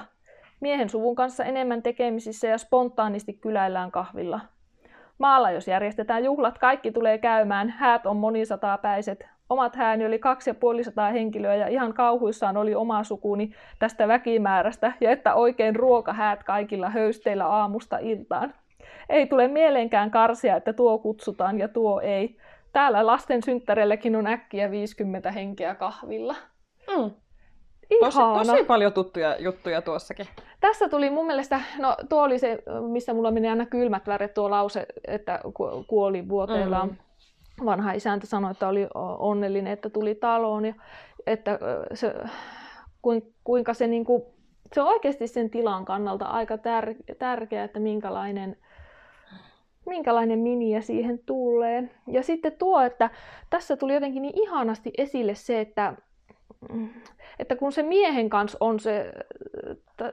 [0.59, 4.39] Miehen suvun kanssa enemmän tekemisissä ja spontaanisti kyläillään kahvilla.
[5.17, 9.27] Maalla jos järjestetään juhlat, kaikki tulee käymään, häät on monisataapäiset.
[9.49, 14.93] Omat hääni oli kaksi ja puolisataa henkilöä ja ihan kauhuissaan oli oma sukuni tästä väkimäärästä
[15.01, 18.53] ja että oikein ruokahäät kaikilla höysteillä aamusta iltaan.
[19.09, 22.37] Ei tule mieleenkään karsia, että tuo kutsutaan ja tuo ei.
[22.73, 26.35] Täällä lasten synttäreilläkin on äkkiä 50 henkeä kahvilla.
[26.87, 27.11] Mm.
[27.99, 28.19] Tosi,
[28.51, 30.27] tosi paljon tuttuja juttuja tuossakin.
[30.59, 34.49] Tässä tuli mun mielestä, no tuo oli se, missä mulla meni aina kylmät väret tuo
[34.49, 35.39] lause, että
[35.87, 36.87] kuoli vuoteellaan.
[36.89, 37.65] Mm.
[37.65, 38.87] Vanha isäntä sanoi, että oli
[39.19, 40.73] onnellinen, että tuli taloon ja
[41.27, 41.59] että
[41.93, 42.13] se,
[43.43, 44.23] kuinka se, niin kuin,
[44.73, 48.57] se on oikeasti sen tilan kannalta aika tär- tärkeää, että minkälainen
[49.85, 51.89] minkälainen miniä siihen tulee.
[52.07, 53.09] Ja sitten tuo, että
[53.49, 55.93] tässä tuli jotenkin niin ihanasti esille se, että,
[57.39, 59.11] että kun se miehen kanssa on se,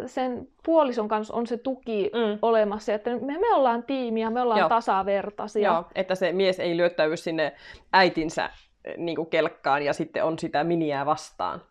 [0.07, 2.39] sen puolison kanssa on se tuki mm.
[2.43, 4.69] olemassa, että me, me ollaan tiimiä, me ollaan Joo.
[4.69, 5.71] tasavertaisia.
[5.71, 7.53] Joo, että se mies ei lyöttäydy sinne
[7.93, 8.51] äitinsä
[8.97, 11.63] niin kuin kelkkaan ja sitten on sitä miniää vastaan.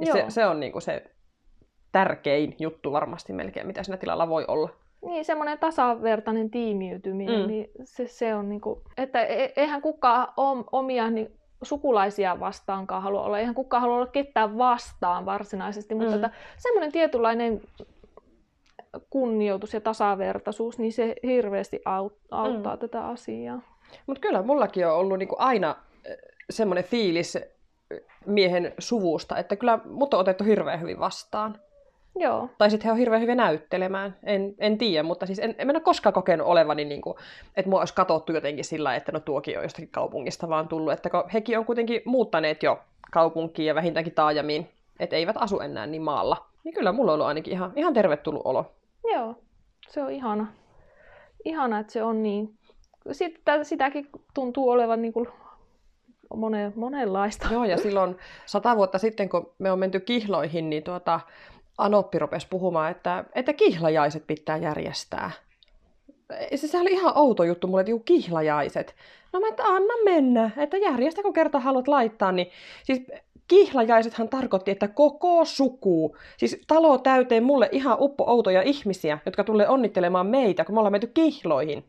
[0.00, 1.04] Ja se, se on niin kuin se
[1.92, 4.68] tärkein juttu varmasti melkein, mitä siinä tilalla voi olla
[5.04, 7.46] niin, semmoinen tasavertainen tiimiytyminen, mm.
[7.46, 11.28] niin se, se on niinku, että e, eihän kukaan om, omia niin,
[11.64, 16.24] sukulaisia vastaankaan halua olla, eihän kukaan halua olla ketään vastaan varsinaisesti, mutta mm.
[16.24, 17.60] että semmoinen tietynlainen
[19.10, 21.82] kunnioitus ja tasavertaisuus, niin se hirveästi
[22.30, 22.78] auttaa mm.
[22.78, 23.60] tätä asiaa.
[24.06, 25.76] Mutta kyllä mullakin on ollut niinku aina
[26.50, 27.38] semmoinen fiilis
[28.26, 31.60] miehen suvusta, että kyllä mut on otettu hirveän hyvin vastaan.
[32.16, 32.48] Joo.
[32.58, 34.16] Tai sitten he on hirveän hyvin näyttelemään.
[34.22, 37.16] En, en tiedä, mutta siis en, en ole koskaan kokenut olevani, niin kuin,
[37.56, 40.92] että mua olisi katsottu jotenkin sillä, että no tuokin on jostakin kaupungista vaan tullut.
[40.92, 44.68] Että hekin on kuitenkin muuttaneet jo kaupunkiin ja vähintäänkin taajamiin,
[45.00, 46.46] että eivät asu enää niin maalla.
[46.64, 48.72] Niin kyllä mulla on ollut ainakin ihan, ihan tervetullut olo.
[49.12, 49.34] Joo.
[49.88, 50.46] Se on ihana.
[51.44, 52.54] Ihana, että se on niin.
[53.12, 55.28] Sitten sitäkin tuntuu olevan niin kuin
[56.36, 57.48] monen, monenlaista.
[57.52, 61.20] Joo, ja silloin sata vuotta sitten, kun me on menty kihloihin, niin tuota,
[61.78, 65.30] Anoppi rupesi puhumaan, että, että kihlajaiset pitää järjestää.
[66.54, 68.94] Se, se oli ihan outo juttu mulle, että juu, kihlajaiset.
[69.32, 72.50] No mä, että anna mennä, että järjestä kun kerta haluat laittaa, niin
[72.82, 73.02] siis
[73.48, 79.68] kihlajaisethan tarkoitti, että koko suku, siis talo täyteen mulle ihan uppo outoja ihmisiä, jotka tulee
[79.68, 81.84] onnittelemaan meitä, kun me ollaan menty kihloihin.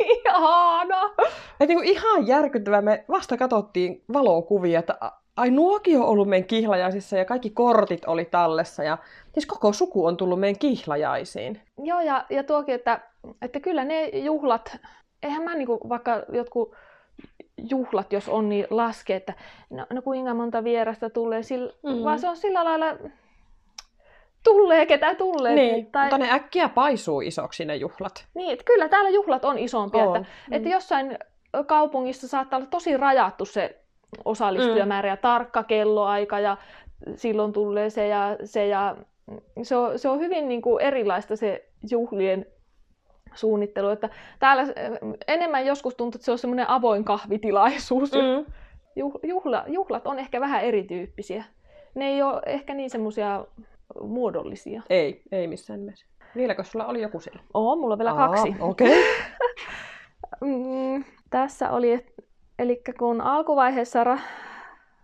[0.00, 1.14] Ihana!
[1.60, 2.82] Et niin kuin ihan järkyttävää.
[2.82, 4.98] Me vasta katsottiin valokuvia, että
[5.36, 8.82] ai nuokin on ollut meidän kihlajaisissa ja kaikki kortit oli tallessa.
[8.82, 8.98] Ja
[9.32, 11.60] siis koko suku on tullut meidän kihlajaisiin.
[11.78, 13.00] Joo, ja, ja tuokin, että,
[13.42, 14.76] että kyllä ne juhlat,
[15.22, 16.74] eihän mä niinku vaikka jotkut
[17.70, 19.34] juhlat, jos on, niin laske, että
[19.70, 22.04] no, no kuinka monta vierasta tulee, sillä, mm.
[22.04, 22.86] vaan se on sillä lailla,
[24.44, 25.54] tulee ketä tulee.
[25.54, 26.04] Niin, tai...
[26.04, 28.26] mutta ne äkkiä paisuu isoksi ne juhlat.
[28.34, 30.04] Niin, että kyllä täällä juhlat on isompia.
[30.04, 30.16] On.
[30.16, 30.52] Että, mm.
[30.52, 31.18] että jossain
[31.66, 33.81] kaupungissa saattaa olla tosi rajattu se
[34.24, 35.12] osallistujamäärä mm.
[35.12, 36.56] ja tarkka kelloaika ja
[37.16, 38.96] silloin tulee se ja se ja
[39.62, 42.46] se on, se on hyvin niin kuin erilaista se juhlien
[43.34, 43.88] suunnittelu.
[43.88, 44.62] Että täällä
[45.28, 48.12] enemmän joskus tuntuu, että se on semmoinen avoin kahvitilaisuus.
[48.12, 48.52] Mm.
[49.22, 51.44] Juhla, juhlat on ehkä vähän erityyppisiä.
[51.94, 53.46] Ne ei ole ehkä niin semmoisia
[54.00, 54.82] muodollisia.
[54.90, 56.06] Ei, ei missään nimessä.
[56.36, 57.42] Vieläkö sulla oli joku siellä?
[57.54, 58.54] Oo, mulla on vielä Aa, kaksi.
[58.60, 58.88] Okei.
[58.88, 59.02] Okay.
[60.50, 62.06] mm, tässä oli,
[62.58, 64.20] eli kun alkuvaiheessa ra-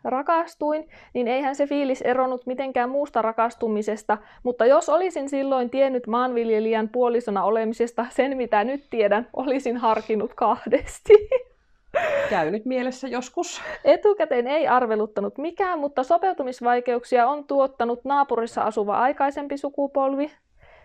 [0.04, 6.88] rakastuin, niin eihän se fiilis eronnut mitenkään muusta rakastumisesta, mutta jos olisin silloin tiennyt maanviljelijän
[6.88, 11.12] puolisona olemisesta sen, mitä nyt tiedän, olisin harkinnut kahdesti.
[12.30, 13.62] Käynyt mielessä joskus.
[13.84, 20.30] Etukäteen ei arveluttanut mikään, mutta sopeutumisvaikeuksia on tuottanut naapurissa asuva aikaisempi sukupolvi.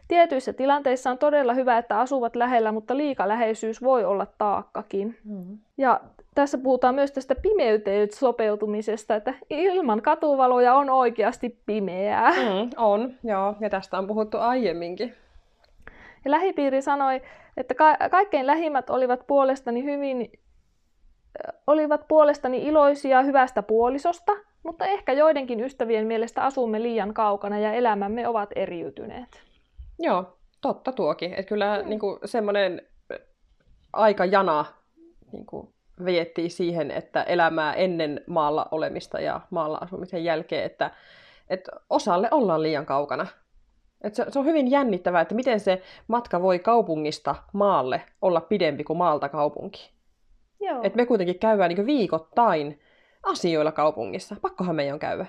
[0.08, 5.18] Tietyissä tilanteissa on todella hyvä, että asuvat lähellä, mutta liika läheisyys voi olla taakkakin.
[5.24, 5.58] Mm.
[5.78, 6.02] Ja
[6.36, 12.32] tässä puhutaan myös tästä pimeyteen sopeutumisesta, että ilman katuvaloja on oikeasti pimeää.
[12.32, 15.14] Mm, on, joo, ja tästä on puhuttu aiemminkin.
[16.26, 17.22] Ja lähipiiri sanoi,
[17.58, 20.32] että ka- kaikkein lähimmät olivat puolestani hyvin
[21.68, 24.32] olivat puolestani iloisia hyvästä puolisosta,
[24.64, 29.53] mutta ehkä joidenkin ystävien mielestä asumme liian kaukana ja elämämme ovat eriytyneet.
[30.04, 31.34] Joo, totta tuokin.
[31.34, 31.90] Että kyllä mm.
[31.90, 32.82] niin kuin, semmoinen
[33.94, 34.66] aikajana
[35.32, 35.74] niin kuin,
[36.06, 40.92] viettiin siihen, että elämää ennen maalla olemista ja maalla asumisen jälkeen, että,
[41.50, 43.28] että osalle ollaan liian kaukana.
[44.04, 48.84] Että se, se on hyvin jännittävää, että miten se matka voi kaupungista maalle olla pidempi
[48.84, 49.92] kuin maalta kaupunki.
[50.60, 50.80] Joo.
[50.84, 52.80] Et me kuitenkin käydään niin viikoittain
[53.24, 54.36] asioilla kaupungissa.
[54.42, 55.26] Pakkohan meidän on käydä.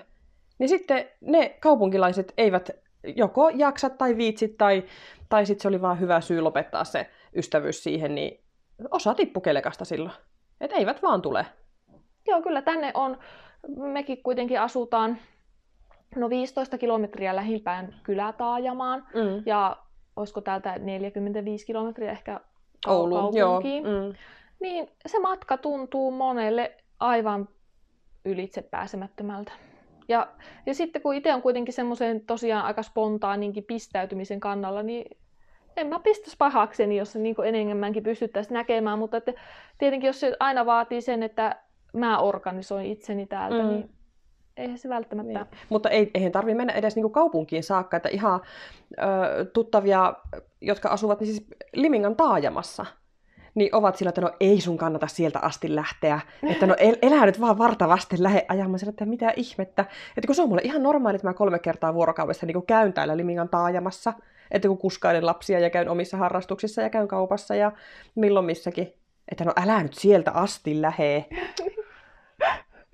[0.59, 2.84] Niin sitten ne kaupunkilaiset eivät
[3.15, 4.83] joko jaksa tai viitsit tai,
[5.29, 8.43] tai sitten se oli vaan hyvä syy lopettaa se ystävyys siihen, niin
[8.91, 10.15] osa tippukelekasta silloin.
[10.61, 11.45] Et eivät vaan tule.
[12.27, 13.17] Joo, kyllä tänne on,
[13.77, 15.17] mekin kuitenkin asutaan
[16.15, 19.43] no 15 kilometriä lähimpään kylätaajamaan mm.
[19.45, 19.77] ja
[20.15, 22.39] olisiko täältä 45 kilometriä ehkä
[22.87, 23.83] Oulu, kaupunkiin.
[23.83, 24.01] Joo.
[24.01, 24.13] Mm
[24.59, 27.49] niin se matka tuntuu monelle aivan
[28.25, 29.51] ylitse pääsemättömältä.
[30.07, 30.27] Ja,
[30.65, 35.17] ja sitten kun itse on kuitenkin semmoisen tosiaan aika spontaaninkin pistäytymisen kannalla, niin
[35.77, 39.33] en mä pistäisi pahakseni, jos se niin enemmänkin pystyttäisiin näkemään, mutta että
[39.77, 41.55] tietenkin jos se aina vaatii sen, että
[41.93, 43.69] mä organisoin itseni täältä, mm.
[43.69, 43.89] niin
[44.57, 45.39] eihän se välttämättä...
[45.39, 45.47] Niin.
[45.69, 48.41] Mutta ei, eihän tarvitse mennä edes niinku kaupunkiin saakka, että ihan
[48.97, 50.13] ö, tuttavia,
[50.61, 52.85] jotka asuvat niin siis Limingan taajamassa,
[53.55, 56.19] niin ovat sillä, että no ei sun kannata sieltä asti lähteä.
[56.51, 59.85] Että no el- elää nyt vaan vartavasti lähe ajamaan sillä, että mitä ihmettä.
[60.17, 63.17] Että kun se on mulle ihan normaali, että mä kolme kertaa vuorokaudessa niin käyn täällä
[63.17, 64.13] Limingan taajamassa.
[64.51, 67.71] Että kun kuskailen lapsia ja käyn omissa harrastuksissa ja käyn kaupassa ja
[68.15, 68.93] milloin missäkin.
[69.31, 71.25] Että no älä nyt sieltä asti lähe.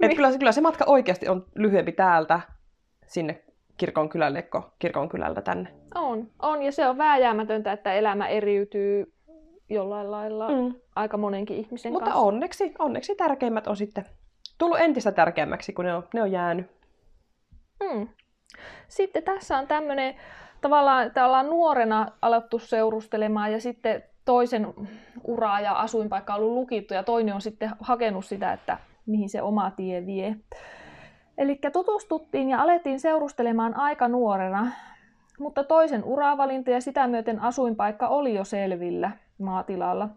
[0.01, 2.39] Että kyllä, kyllä se matka oikeasti on lyhyempi täältä
[3.07, 3.43] sinne
[3.77, 4.47] kirkon kylälle,
[4.79, 5.69] kirkon kylältä tänne.
[5.95, 9.13] On, on, ja se on vääjäämätöntä, että elämä eriytyy
[9.73, 10.73] jollain lailla mm.
[10.95, 12.25] aika monenkin ihmisen Mutta kanssa.
[12.25, 14.05] onneksi, onneksi tärkeimmät on sitten
[14.57, 16.71] tullut entistä tärkeämmäksi, kun ne on, ne on jäänyt.
[17.83, 18.07] Mm.
[18.87, 20.15] Sitten tässä on tämmöinen,
[20.61, 24.73] tavallaan, että ollaan nuorena alettu seurustelemaan ja sitten toisen
[25.23, 29.41] uraa ja asuinpaikka on ollut lukittu ja toinen on sitten hakenut sitä, että mihin se
[29.41, 30.35] oma tie vie.
[31.37, 34.71] Eli tutustuttiin ja alettiin seurustelemaan aika nuorena,
[35.39, 40.09] mutta toisen uravalinta ja sitä myöten asuinpaikka oli jo selvillä maatilalla.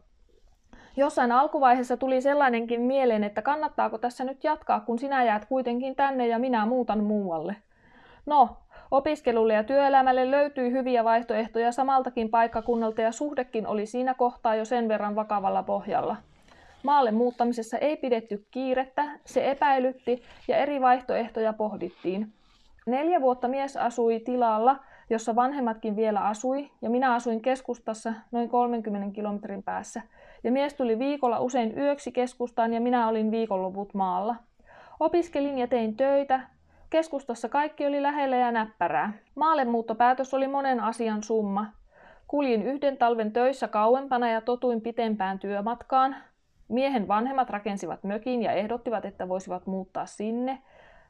[0.96, 6.26] Jossain alkuvaiheessa tuli sellainenkin mieleen, että kannattaako tässä nyt jatkaa, kun sinä jäät kuitenkin tänne
[6.26, 7.56] ja minä muutan muualle.
[8.26, 8.56] No,
[8.90, 14.88] Opiskelulle ja työelämälle löytyi hyviä vaihtoehtoja samaltakin paikkakunnalta ja suhdekin oli siinä kohtaa jo sen
[14.88, 16.16] verran vakavalla pohjalla.
[16.82, 22.32] Maalle muuttamisessa ei pidetty kiirettä, se epäilytti ja eri vaihtoehtoja pohdittiin.
[22.86, 24.76] Neljä vuotta mies asui tilalla,
[25.10, 30.02] jossa vanhemmatkin vielä asui, ja minä asuin keskustassa noin 30 kilometrin päässä.
[30.44, 34.36] Ja mies tuli viikolla usein yöksi keskustaan ja minä olin viikonloput maalla.
[35.00, 36.40] Opiskelin ja tein töitä.
[36.90, 39.12] Keskustassa kaikki oli lähellä ja näppärää.
[39.34, 41.66] Maallemuuttopäätös oli monen asian summa.
[42.26, 46.16] Kuljin yhden talven töissä kauempana ja totuin pitempään työmatkaan.
[46.68, 50.62] Miehen vanhemmat rakensivat mökin ja ehdottivat, että voisivat muuttaa sinne.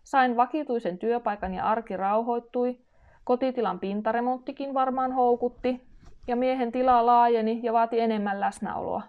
[0.05, 2.79] Sain vakituisen työpaikan ja arki rauhoittui.
[3.25, 5.81] Kotitilan pintaremonttikin varmaan houkutti.
[6.27, 9.03] Ja miehen tila laajeni ja vaati enemmän läsnäoloa.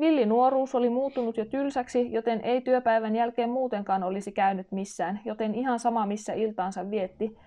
[0.00, 5.54] Villi nuoruus oli muuttunut jo tylsäksi, joten ei työpäivän jälkeen muutenkaan olisi käynyt missään, joten
[5.54, 7.38] ihan sama missä iltaansa vietti.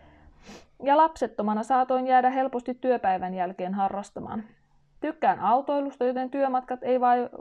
[0.83, 4.43] Ja lapsettomana saatoin jäädä helposti työpäivän jälkeen harrastamaan.
[5.01, 6.99] Tykkään autoilusta, joten työmatkat ei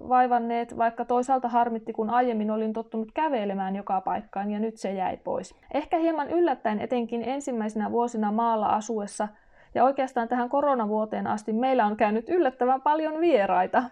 [0.09, 5.17] vaivanneet, vaikka toisaalta harmitti, kun aiemmin olin tottunut kävelemään joka paikkaan ja nyt se jäi
[5.17, 5.55] pois.
[5.75, 9.29] Ehkä hieman yllättäen etenkin ensimmäisenä vuosina maalla asuessa
[9.75, 13.83] ja oikeastaan tähän koronavuoteen asti meillä on käynyt yllättävän paljon vieraita.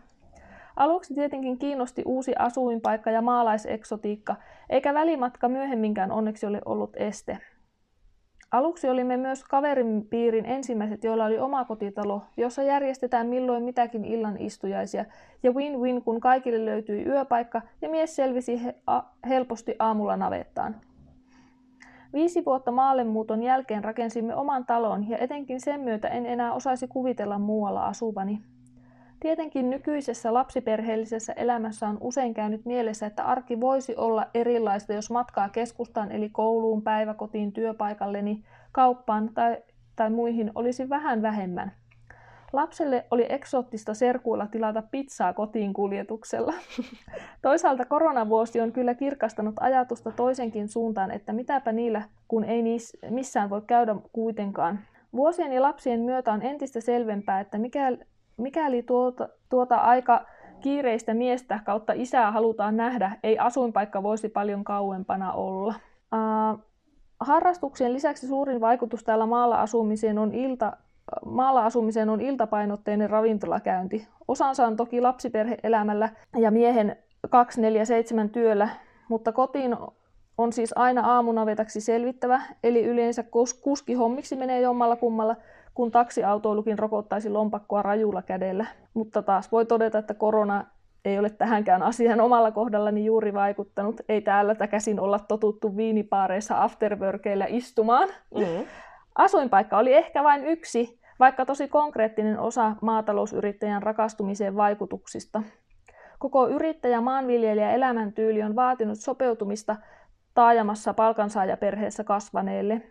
[0.77, 4.37] Aluksi tietenkin kiinnosti uusi asuinpaikka ja maalaiseksotiikka,
[4.71, 7.39] eikä välimatka myöhemminkään onneksi ole ollut este.
[8.53, 14.37] Aluksi olimme myös kaverin piirin ensimmäiset, joilla oli oma kotitalo, jossa järjestetään milloin mitäkin illan
[14.39, 15.05] istujaisia,
[15.43, 20.77] ja win-win, kun kaikille löytyi yöpaikka ja mies selvisi he- a- helposti aamulla navettaan.
[22.13, 27.39] Viisi vuotta maallemuuton jälkeen rakensimme oman talon ja etenkin sen myötä en enää osaisi kuvitella
[27.39, 28.41] muualla asuvani.
[29.21, 35.49] Tietenkin nykyisessä lapsiperheellisessä elämässä on usein käynyt mielessä, että arki voisi olla erilaista, jos matkaa
[35.49, 39.57] keskustaan eli kouluun, päiväkotiin, työpaikalleni, kauppaan tai,
[39.97, 41.73] tai muihin olisi vähän vähemmän.
[42.53, 46.55] Lapselle oli eksoottista serkuilla tilata pizzaa kotiin kuljetuksella.
[47.43, 53.51] Toisaalta koronavuosi on kyllä kirkastanut ajatusta toisenkin suuntaan, että mitäpä niillä, kun ei niissä missään
[53.51, 54.79] voi käydä kuitenkaan.
[55.13, 57.93] Vuosien ja lapsien myötä on entistä selvempää, että mikä,
[58.37, 60.27] Mikäli tuota, tuota aika
[60.61, 65.75] kiireistä miestä kautta isää halutaan nähdä, ei asuinpaikka voisi paljon kauempana olla.
[66.13, 66.61] Uh,
[67.21, 70.77] harrastuksien lisäksi suurin vaikutus täällä maalla asumiseen on ilta,
[71.25, 74.09] maalla asumiseen on iltapainotteinen ravintolakäynti.
[74.29, 76.97] Osansa on toki lapsiperheelämällä ja miehen
[77.31, 78.69] 247 työllä,
[79.09, 79.77] mutta kotiin
[80.39, 83.25] on siis aina aamunavetaksi selvittävä, eli yleensä
[83.63, 85.37] kuskihommiksi menee jommalla kummalla,
[85.77, 88.67] kun taksiautoilukin rokottaisi lompakkoa rajulla kädellä.
[88.95, 90.65] Mutta taas voi todeta, että korona
[91.05, 94.01] ei ole tähänkään asian omalla kohdallani juuri vaikuttanut.
[94.09, 98.09] Ei täällä käsin olla totuttu viinipaareissa afterworkeillä istumaan.
[98.09, 98.67] Mm-hmm.
[99.15, 105.43] Asuinpaikka oli ehkä vain yksi, vaikka tosi konkreettinen osa maatalousyrittäjän rakastumiseen vaikutuksista.
[106.19, 109.77] Koko yrittäjä maanviljelijä elämäntyyli on vaatinut sopeutumista
[110.35, 112.83] taajamassa palkansaajaperheessä kasvaneelle.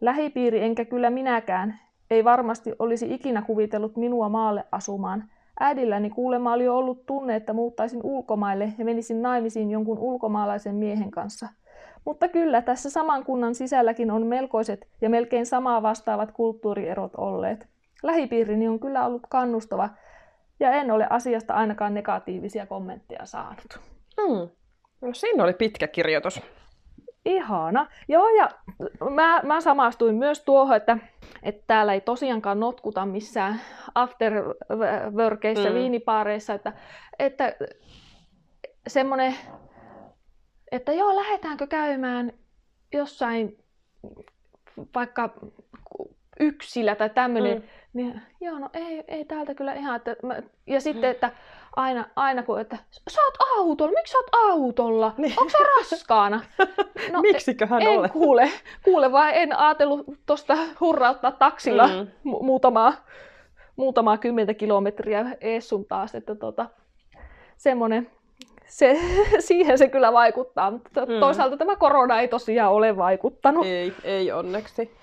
[0.00, 5.24] Lähipiiri enkä kyllä minäkään ei varmasti olisi ikinä kuvitellut minua maalle asumaan.
[5.60, 11.48] Äidilläni kuulemma oli ollut tunne, että muuttaisin ulkomaille ja menisin naimisiin jonkun ulkomaalaisen miehen kanssa.
[12.04, 17.66] Mutta kyllä, tässä saman kunnan sisälläkin on melkoiset ja melkein samaa vastaavat kulttuurierot olleet.
[18.02, 19.88] Lähipiirini on kyllä ollut kannustava
[20.60, 23.80] ja en ole asiasta ainakaan negatiivisia kommentteja saanut.
[24.20, 24.48] Hmm.
[25.00, 26.42] No siinä oli pitkä kirjoitus.
[27.24, 27.86] Ihana.
[28.08, 28.48] Joo, ja
[29.10, 30.98] mä, mä samastuin myös tuohon, että,
[31.42, 33.60] että täällä ei tosiaankaan notkuta missään
[33.94, 35.74] afterworkeissa, mm.
[35.74, 36.72] viinipaareissa, että,
[37.18, 37.52] että
[38.86, 39.34] semmoinen,
[40.72, 42.32] että joo, lähdetäänkö käymään
[42.92, 43.58] jossain
[44.94, 45.34] vaikka
[46.40, 47.62] yksilä tai tämmöinen, mm.
[47.92, 51.10] niin joo, no ei, ei täältä kyllä ihan, että mä, ja sitten, mm.
[51.10, 51.30] että
[51.76, 52.76] aina, aina kun, että
[53.10, 55.14] sä oot autolla, miksi sä oot autolla?
[55.18, 55.34] Niin.
[55.36, 56.40] Onko sä raskaana?
[57.12, 58.50] No, Miksiköhän en kuule,
[58.84, 62.06] kuule vaan en ajatellut tuosta hurrauttaa taksilla mm.
[62.32, 62.92] mu- muutamaa,
[63.76, 66.66] muutamaa kymmentä kilometriä ees sun taas, että tota,
[67.56, 68.10] semmoinen,
[68.66, 69.00] se,
[69.48, 71.20] siihen se kyllä vaikuttaa, mutta mm.
[71.20, 73.66] toisaalta tämä korona ei tosiaan ole vaikuttanut.
[73.66, 74.96] Ei, ei onneksi.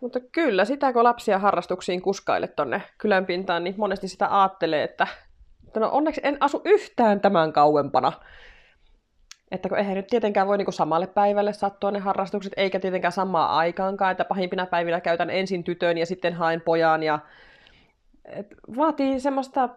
[0.00, 5.06] Mutta kyllä, sitä kun lapsia harrastuksiin kuskaille tonne kylänpintaan, niin monesti sitä ajattelee, että
[5.76, 8.12] no onneksi en asu yhtään tämän kauempana.
[9.50, 13.56] Että kun eihän nyt tietenkään voi niin samalle päivälle sattua ne harrastukset, eikä tietenkään samaa
[13.56, 17.02] aikaankaan, että pahimpina päivinä käytän ensin tytön ja sitten haen pojan.
[17.02, 17.18] Ja...
[18.24, 19.68] Et vaatii semmoista,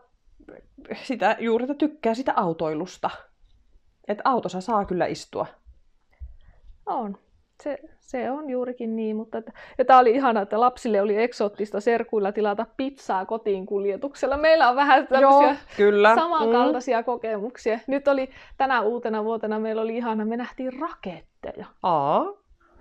[1.04, 3.10] sitä, juuri että tykkää sitä autoilusta.
[4.08, 5.48] Että autossa saa kyllä istua.
[6.86, 7.18] On.
[7.64, 11.82] Se, se on juurikin niin, mutta että, ja tämä oli ihana, että lapsille oli eksoottista
[11.82, 14.38] serkuilla tilata pizzaa kotiin kuljetuksella.
[14.38, 16.16] Meillä on vähän tämmöisiä Joo, kyllä.
[16.16, 17.06] samankaltaisia mm.
[17.06, 17.80] kokemuksia.
[17.88, 21.66] Nyt oli tänä uutena vuotena meillä oli ihana, me nähtiin raketteja.
[21.84, 22.26] Aa,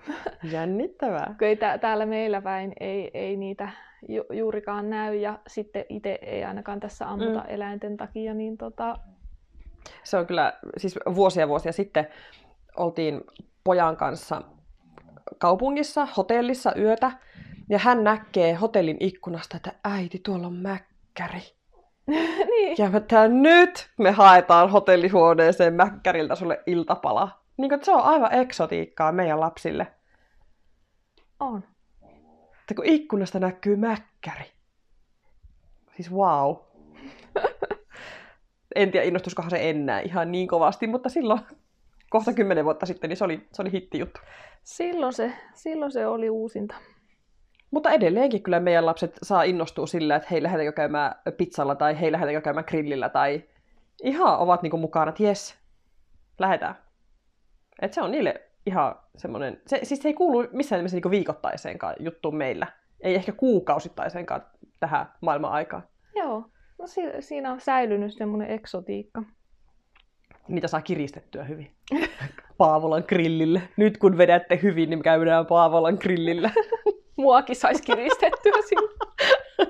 [0.53, 1.35] jännittävää.
[1.41, 3.69] Ei tää, täällä meillä päin ei, ei niitä
[4.09, 7.47] ju, juurikaan näy ja sitten itse ei ainakaan tässä ammuta mm.
[7.49, 8.99] eläinten takia, niin tota...
[10.05, 12.09] Se on kyllä, siis vuosia vuosia sitten
[12.77, 13.21] oltiin
[13.65, 14.43] pojan kanssa
[15.39, 17.13] kaupungissa, hotellissa yötä,
[17.69, 21.43] ja hän näkee hotellin ikkunasta, että äiti, tuolla on mäkkäri.
[22.51, 22.75] niin.
[22.79, 27.41] Ja mä tää, nyt me haetaan hotellihuoneeseen mäkkäriltä sulle iltapala.
[27.57, 29.87] Niin kuin, se on aivan eksotiikkaa meidän lapsille.
[31.41, 31.65] On.
[32.61, 34.45] Että kun ikkunasta näkyy mäkkäri.
[35.97, 36.57] Siis wow.
[38.77, 41.41] en tiedä, innostuskohan se enää ihan niin kovasti, mutta silloin
[42.11, 44.21] kohta kymmenen vuotta sitten niin se oli, se oli hittijuttu.
[44.65, 46.75] Silloin se, silloin se oli uusinta.
[47.71, 52.13] Mutta edelleenkin kyllä meidän lapset saa innostua sillä, että hei lähdetäänkö käymään pizzalla tai hei
[52.13, 53.43] lähdetäänkö käymään grillillä tai
[54.03, 55.59] ihan ovat niinku mukana, että jes,
[56.39, 56.75] lähdetään.
[57.83, 61.95] Et se on niille ihan semmoinen, se, siis se ei kuulu missään nimessä niinku viikoittaiseenkaan
[62.01, 62.67] juttuun meillä.
[63.01, 64.43] Ei ehkä kuukausittaiseenkaan
[64.81, 65.83] tähän maailman aikaan.
[66.15, 66.45] Joo,
[66.79, 69.23] no si- siinä on säilynyt semmoinen eksotiikka.
[70.49, 71.71] Niitä saa kiristettyä hyvin.
[72.59, 73.63] Paavolan grillille.
[73.77, 76.51] Nyt kun vedätte hyvin, niin käydään Paavolan grillillä.
[77.17, 78.89] Muakin saisi kiristettyä sinne.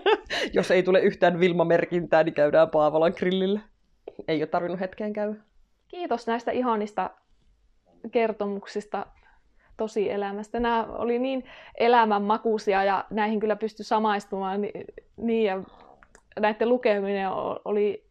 [0.57, 3.61] Jos ei tule yhtään Vilma-merkintää, niin käydään Paavolan grillillä.
[4.29, 5.35] Ei ole tarvinnut hetkeen käydä.
[5.89, 7.11] Kiitos näistä ihanista
[8.11, 9.07] kertomuksista
[9.77, 10.61] tosielämästä.
[10.61, 11.45] Nämä oli niin
[11.79, 14.61] elämänmakuisia ja näihin kyllä pystyi samaistumaan.
[15.17, 15.63] Niin, ja
[16.41, 17.29] näiden lukeminen
[17.65, 18.08] oli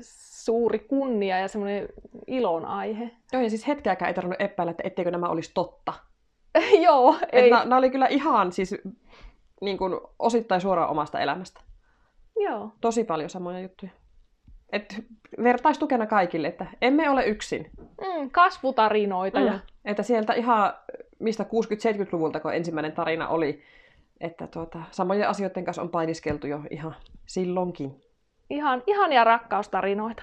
[0.00, 1.88] suuri kunnia ja semmoinen
[2.26, 3.10] ilon aihe.
[3.32, 5.92] Joo, ja siis hetkeäkään ei tarvinnut epäillä, että etteikö nämä olisi totta.
[6.86, 7.50] Joo, ei.
[7.50, 8.74] Nämä oli kyllä ihan siis
[9.60, 11.60] niin kuin, osittain suoraan omasta elämästä.
[12.36, 12.70] Joo.
[12.80, 13.90] Tosi paljon samoja juttuja.
[14.72, 15.04] Et
[15.42, 17.70] vertaistukena kaikille, että emme ole yksin.
[17.80, 19.40] Mm, kasvutarinoita.
[19.40, 19.46] Mm.
[19.46, 19.58] Ja...
[19.84, 20.74] Että sieltä ihan
[21.18, 23.62] mistä 60-70-luvulta, kun ensimmäinen tarina oli,
[24.20, 28.02] että tuota, samojen asioiden kanssa on painiskeltu jo ihan silloinkin.
[28.50, 30.22] Ihan, ihania rakkaustarinoita.